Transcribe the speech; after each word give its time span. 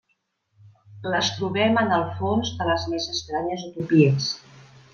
Les 1.15 1.29
trobem 1.33 1.77
en 1.83 1.93
el 1.99 2.07
fons 2.21 2.55
de 2.61 2.69
les 2.71 2.89
més 2.95 3.07
estranyes 3.17 3.67
utopies. 3.69 4.35